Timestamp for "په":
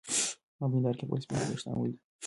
0.69-0.75